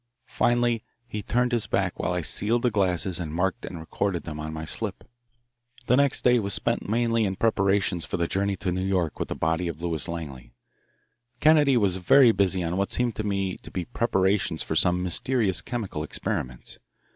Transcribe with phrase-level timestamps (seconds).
[0.25, 4.39] Finally he turned his back while I sealed the glasses and marked and recorded them
[4.39, 5.03] on my slip.
[5.85, 9.27] The next day was spent mainly in preparations for the journey to New York with
[9.29, 10.53] the body of Lewis Langley.
[11.39, 15.61] Kennedy was very busy on what seemed to me to be preparations for some mysterious
[15.61, 16.79] chemical experiments.